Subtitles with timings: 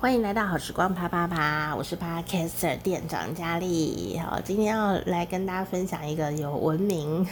[0.00, 4.16] 欢迎来到好时光啪啪啪，我是 Podcaster 店长佳丽。
[4.24, 7.26] 好，今天要来跟大家分享一个有文明、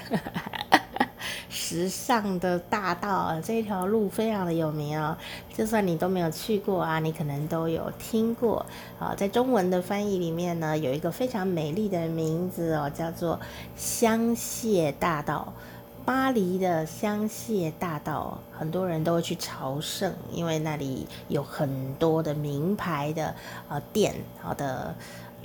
[1.49, 3.41] 时尚的大道。
[3.41, 5.17] 这条路非常的有名哦，
[5.55, 8.67] 就算你都没有去过啊，你可能都有听过。
[8.99, 13.39] 啊，在中文的翻译里面呢，有一个非常美丽的名字哦，叫做
[13.77, 15.53] 香榭大道。
[16.07, 23.35] 巴黎的香榭大道，很多人都会去朝圣，因为那里有很多的名牌的
[23.69, 24.95] 呃店，好的。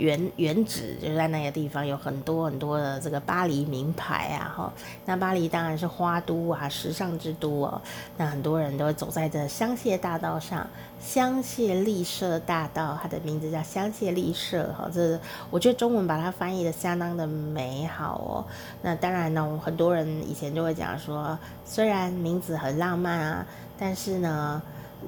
[0.02, 4.74] 原原址就在那个地方，有很多很多的这个巴黎名牌啊，哈。
[5.06, 7.80] 那巴黎当然是花都啊，时尚之都哦。
[8.18, 10.68] 那很多人都会走在这香榭大道上，
[11.00, 14.90] 香榭丽舍大道，它的名字叫香榭丽舍，哈。
[14.92, 15.20] 这
[15.52, 18.46] 我觉得中文把它翻译的相当的美好哦。
[18.82, 23.46] 那当然呢，很多人以前就会讲说，虽然名字很浪漫啊，
[23.78, 24.60] 但是呢，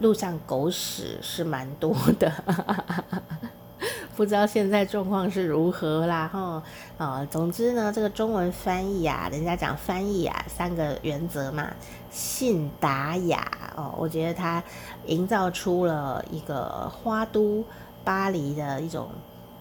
[0.01, 2.31] 路上狗屎是蛮多的。
[4.15, 6.63] 不知道现在状况是如何啦，哈，
[6.97, 11.71] 啊，总之呢，这个中文翻译啊，人家讲翻译啊，三个原则嘛，
[12.11, 14.63] 信达雅哦，我觉得它
[15.07, 17.63] 营造出了一个花都
[18.03, 19.09] 巴黎的一种。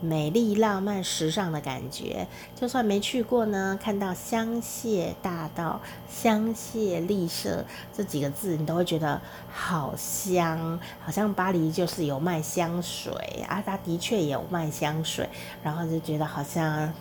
[0.03, 7.65] 美丽、浪漫、时尚的感觉，就算没去过呢，看到香榭大道、香榭丽舍
[7.97, 13.13] 这几个字，你都会觉得好香，好像巴黎就是有卖香水
[13.49, 15.29] 啊，它的确有卖香水，
[15.63, 16.93] 然后就觉得好像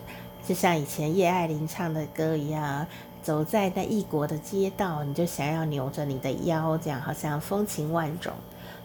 [0.47, 2.85] 就像以前叶爱玲唱的歌一样，
[3.23, 8.31] 走在那异国的街道，你就想要扭着你的腰，这样好像风情万种。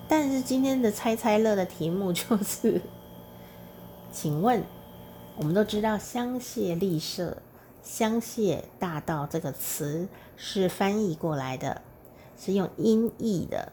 [0.08, 2.80] 但是今天的猜猜乐的题目就是。
[4.16, 4.64] 请问，
[5.36, 7.36] 我们都知道香榭丽舍、
[7.82, 11.82] 香榭大道这个词是翻译过来的，
[12.34, 13.70] 是用音译的。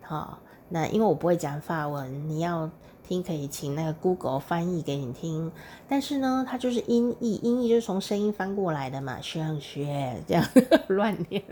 [0.00, 0.38] 好，
[0.70, 2.70] 那因为我不会讲法文，你要
[3.06, 5.52] 听可以请那个 Google 翻译给你听。
[5.86, 10.42] 但是呢，它就是音译，音译就是从声音翻过来的嘛，香榭这样
[10.88, 11.44] 乱念。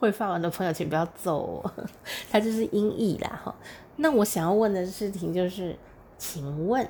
[0.00, 1.72] 会法文的朋友请不要揍我，
[2.32, 3.40] 它就是音译啦。
[3.44, 3.54] 哈，
[3.94, 5.76] 那我想要问的事情就是，
[6.18, 6.84] 请问。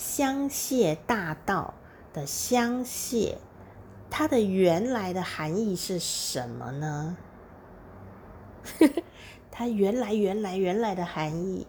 [0.00, 1.74] 香榭大道
[2.14, 3.34] 的香榭，
[4.08, 7.18] 它的原来的含义是什么呢？
[9.52, 11.66] 它原来原来原来的含义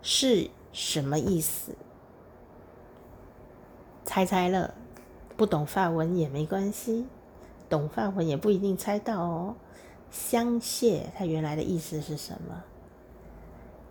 [0.00, 1.74] 是什么意思？
[4.04, 4.72] 猜猜乐，
[5.36, 7.08] 不懂法文也没关系，
[7.68, 9.56] 懂法文也不一定猜到哦。
[10.12, 12.62] 香榭它原来的意思是什么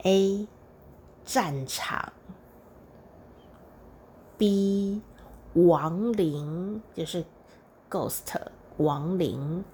[0.04, 0.48] ？A.
[1.26, 2.14] 战场。
[4.40, 5.02] B
[5.54, 7.26] 亡灵就是
[7.90, 8.34] ghost
[8.78, 9.66] 亡灵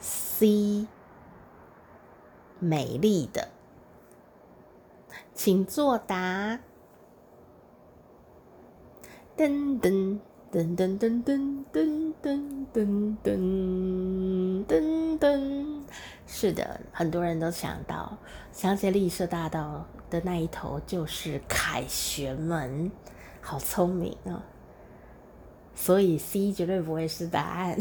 [0.00, 0.88] ，C
[2.58, 3.48] 美丽的，
[5.32, 6.58] 请作答。
[9.36, 10.18] 噔噔
[10.50, 14.91] 噔噔噔噔噔噔噔噔噔，
[16.34, 18.16] 是的，很多人都想到
[18.52, 19.86] 香榭丽舍大道。
[20.08, 22.92] 的那一头就是凯旋门，
[23.40, 24.44] 好聪明啊、
[25.74, 27.78] 所以 C 绝对不会是答案。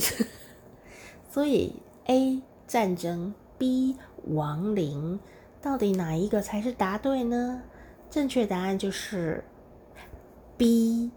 [1.29, 1.75] 所以
[2.05, 3.97] A 战争，B
[4.27, 5.19] 亡灵，
[5.61, 7.63] 到底哪一个才是答对呢？
[8.09, 9.43] 正确答案就是
[10.55, 11.11] B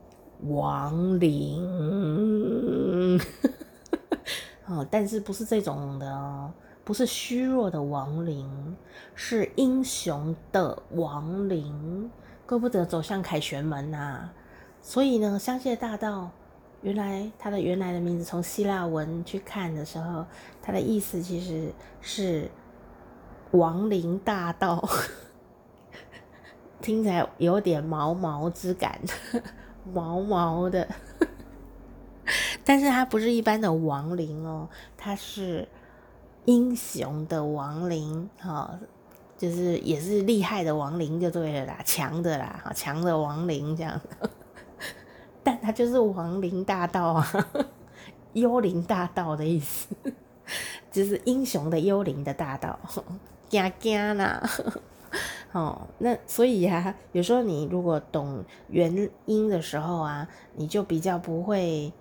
[0.49, 3.21] 亡灵。
[4.67, 6.53] 哦，但是不是这种的哦。
[6.85, 8.77] 不是虚弱的亡灵，
[9.15, 12.11] 是英雄的亡灵，
[12.47, 14.33] 怪不得走向凯旋门呐、啊。
[14.83, 16.31] 所以呢，香榭大道
[16.83, 20.27] 原来它的原来的名字，从希腊文去看的时候，
[20.61, 21.73] 它的意思其实
[22.03, 22.51] 是
[23.53, 24.87] 亡灵大道，
[26.83, 29.01] 听起来有点毛毛之感，
[29.91, 30.87] 毛毛的。
[32.63, 34.69] 但是它不是一般的亡灵哦，
[34.99, 35.67] 它是。
[36.47, 38.79] 英雄的亡灵，哈，
[39.37, 44.01] 就是也是厉害的亡灵就对了啦，强的啦，哈，强的亡灵这样，
[45.43, 47.27] 但他就是亡灵大道啊，
[48.35, 49.89] 幽灵大道的意思，
[50.93, 52.79] 就是英雄的幽灵的大道，
[53.49, 54.43] 惊惊啦，
[55.53, 61.93] 哦，那所以啊，有时候你如果懂原因的时候啊，你就比较不会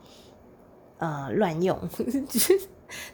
[0.97, 1.79] 呃乱用。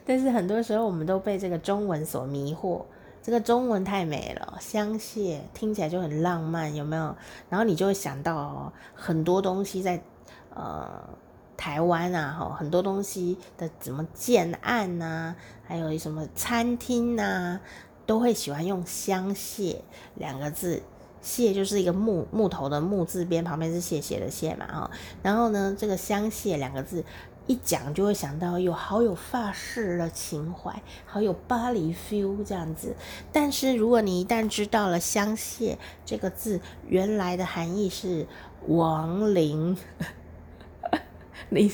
[0.05, 2.83] 但是很多时候，我们都被这个中文所迷惑。
[3.21, 7.15] 这个中文太美了，香榭听起来就很浪漫，有没有？
[7.49, 10.01] 然后你就会想到哦，很多东西在
[10.55, 10.89] 呃
[11.57, 15.35] 台湾啊，哈，很多东西的怎么建案呐，
[15.67, 17.59] 还有什么餐厅呐，
[18.05, 19.75] 都会喜欢用香榭
[20.15, 20.81] 两个字，
[21.21, 24.91] 榭就是一个木木头的木字边，旁边是谢谢的谢嘛，哈。
[25.21, 27.03] 然后呢，这个香榭两个字
[27.49, 32.95] 一讲就会想到有好有法式的情怀，好有巴黎 feel 这样子。
[33.33, 35.75] 但是如果你一旦知道了香榭
[36.05, 38.27] 这个字原来的含义是
[38.67, 39.75] 亡灵，
[41.49, 41.73] 你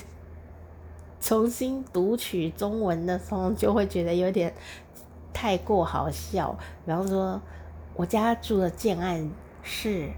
[1.20, 4.54] 重新读取中文的时候就会觉得有点。
[5.38, 7.42] 太过好笑，比方说，
[7.94, 9.30] 我家住的建案
[9.62, 10.10] 是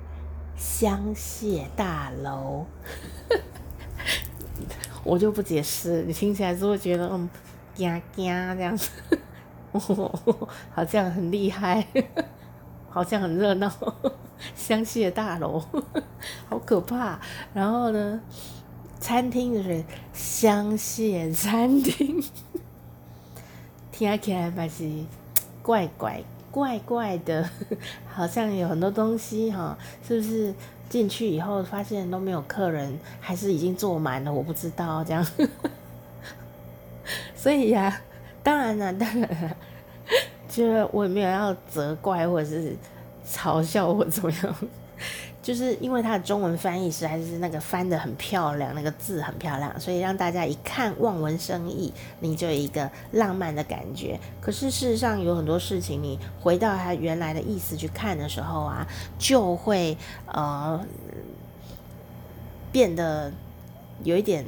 [0.56, 2.68] 香榭大楼，
[5.08, 7.30] 我就不解释，你听起来是不是觉得嗯，
[7.74, 8.26] 惊惊
[8.58, 8.90] 这样子，
[9.72, 11.88] 哦好像很厉害，
[12.92, 13.72] 好像很热闹，
[14.54, 15.64] 香榭大楼，
[16.50, 17.20] 好可怕。
[17.54, 18.20] 然后呢，
[19.00, 19.82] 餐厅就是
[20.12, 22.22] 香榭餐厅。
[23.92, 24.88] 听起来还是
[25.64, 26.22] 怪怪
[26.58, 27.48] 怪怪的，
[28.10, 29.78] 好像有很多东西哈，
[30.08, 30.52] 是不是
[30.90, 34.34] 进去以后发现都没有客人，还是已经坐满了？
[34.34, 35.24] 我不知道这样。
[37.38, 38.02] 所以呀、
[38.42, 39.58] 当然了，当然了，
[40.50, 42.76] 就我也没有要责怪或者是
[43.24, 44.56] 嘲笑或怎么样。
[45.48, 54.20] 就是因为它的中文翻译实在是那个翻得很漂亮，那个字很漂亮，所以让大家一看望文生义，你就有一个浪漫的感觉。
[54.42, 58.86] 可是事实上有很多事情，你回到它原来的意思去看的时候啊，
[59.18, 60.86] 就会呃
[62.74, 63.32] 变得
[64.04, 64.46] 有一点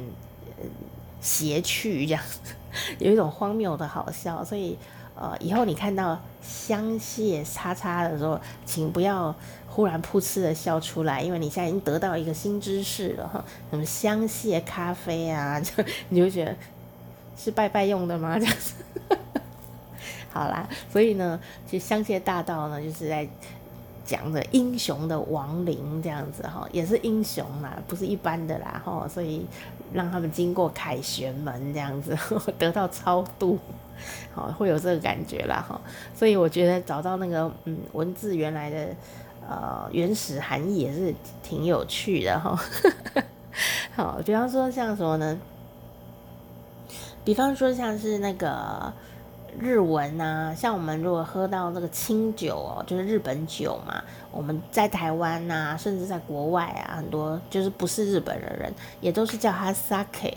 [1.22, 2.22] 邪趣，这样
[3.00, 4.44] 有一种荒谬的好笑。
[4.44, 4.76] 所以
[5.14, 9.34] 呃，以后你看到香榭叉叉的时候，请不要。
[9.72, 15.70] 忽然噗嗤的笑出来，因为你现在已经得到一个新知识了哈，什么香榭咖啡啊， 就
[16.08, 16.54] 你就觉得
[17.36, 18.36] 是拜拜用的吗？
[18.40, 18.74] 这样子，
[20.32, 21.38] 好啦，所以呢，
[21.68, 23.26] 其实香榭大道呢，就是在
[24.04, 29.46] 讲的英雄的亡灵这样子哈，也是英雄啦，不是一般的啦哈，所以
[29.92, 32.18] 让他们经过凯旋门这样子
[32.58, 33.56] 得到超度，
[34.34, 35.80] 好会有这个感觉啦哈，
[36.12, 38.88] 所以我觉得找到那个嗯文字原来的。
[39.50, 41.12] 呃，原始含义也是
[41.42, 42.56] 挺有趣的哈。
[43.96, 45.36] 好，比方说像什么呢？
[47.24, 48.92] 比方说像是那个
[49.58, 54.00] 日文啊，像我们如果喝到那个清酒哦，就是日本酒嘛。
[54.30, 60.34] 我们在台湾啊，甚至在国外啊，很多就是不是日本的人，也都是叫它 sake。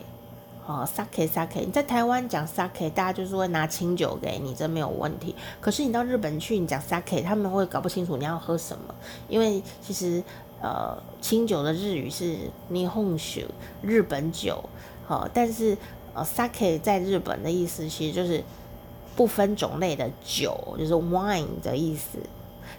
[0.65, 5.35] 哦，sake sake，你在台湾讲 sake，大家就是会拿清酒给你，这没有问题。
[5.59, 8.95] 可是你到日本去，你讲 sake，他们会搞不清楚你要喝什么，
[9.27, 10.23] 因为其实
[10.61, 12.37] 呃，清酒的日语是
[12.71, 13.43] nihonshu，
[13.81, 14.63] 日本酒。
[15.05, 15.77] 好、哦，但是
[16.13, 18.41] 呃，sake 在日本的意思其实就是
[19.17, 22.19] 不分种类的酒，就是 wine 的意思。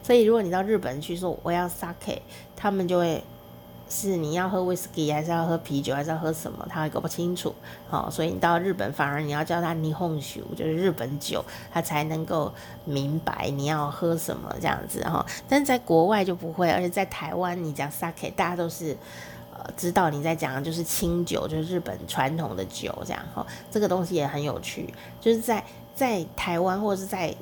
[0.02, 2.20] 所以如果你到日本去说我要 sake，
[2.56, 3.22] 他们就会。
[3.88, 6.66] 是你要喝威士忌，还是要喝啤酒，还是要喝什么？
[6.69, 7.54] 他会搞不清楚。
[7.88, 12.52] 好，所以你到日本，反而你要叫他霓虹酒，就是日本酒，他才能够
[12.84, 15.25] 明白你要喝什么这样子哈。
[15.48, 18.96] 但在国外就不会，而且在台湾你讲 sake，大家都是
[19.52, 23.46] 呃知道你在讲的就是清酒，就是日本传统的酒这样哈。
[23.70, 25.62] 这个东西也很有趣，就是在
[25.94, 27.34] 在台湾或者是在。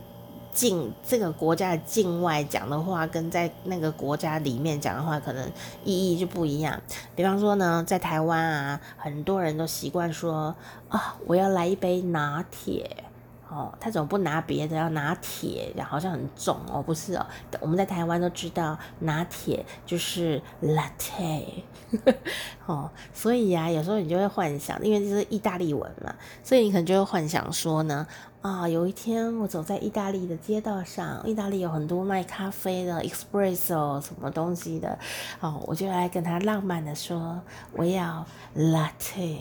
[0.52, 5.50] 境这个国家的境外讲的话，跟在那个国家里面讲的话，可能
[5.84, 6.80] 意义就不一样。
[7.16, 10.54] 比方说呢，在台湾啊，很多人都习惯说
[10.88, 13.04] 啊，我要来一杯拿铁。
[13.52, 17.26] 哦，他怎么不拿别的，要拿铁，好像很重哦，不是哦。
[17.60, 21.62] 我们在台湾都知道，拿铁就是 latte，
[22.64, 28.06] 哦，所以呀、有时候你就会幻想，因为这是意大利文嘛，所以你可能就会幻想说呢，
[28.40, 34.98] 啊，有一天我走在意大利的街道上，意大利有很多卖咖啡的 espresso 什么东西的，
[35.40, 37.38] 哦，我就来跟他浪漫的说，
[37.72, 38.24] 我要
[38.56, 39.36] latte。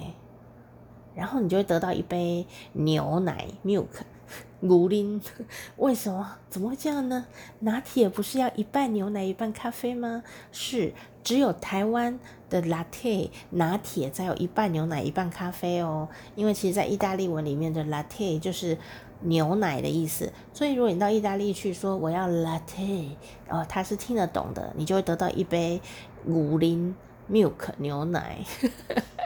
[1.16, 3.86] 然后你就会得到一杯牛奶 milk，
[4.62, 5.22] 牛 奶。
[5.78, 6.38] 为什么？
[6.50, 7.26] 怎么会这样呢？
[7.60, 10.24] 拿铁不是要一半牛奶一半咖啡吗？
[10.52, 16.08] 是，只有台湾的 latte 拿铁才有一半牛奶一半咖啡哦。
[16.36, 18.78] 因为其实，在意大利文里面的 latte 就是
[19.22, 20.32] 牛奶的意思。
[20.54, 23.10] 所以，如果你到意大利去说我要 latte，
[23.50, 25.82] 哦，他是听得懂的，你就会得到一杯
[26.24, 26.94] 牛奶
[27.30, 28.38] milk 牛奶。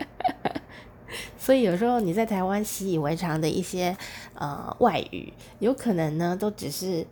[1.46, 3.96] 所以有时候你在台湾习以为常的一些
[4.34, 7.06] 呃外语，有可能呢都只是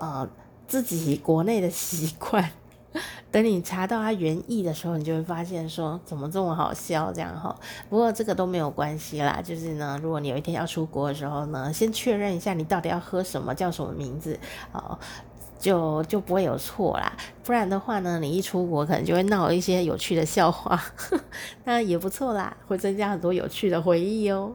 [0.00, 0.28] 呃
[0.66, 2.50] 自己国内的习惯，
[3.30, 7.54] 等你查到它原意的时候，你就会发现说怎么这么好笑这样哈。
[7.88, 14.36] 不过这个都没有关系啦，就是呢，如果你有一天要出国的时候呢，先确认一下你到底要喝什么，叫什么名字，
[14.72, 14.98] 哦，
[15.58, 17.12] 就就不会有错啦。
[17.44, 20.80] 不然的话呢，你一出国可能就会闹一些有趣的笑话，
[21.64, 24.54] 那也不错啦，会增加很多有趣的回忆哦。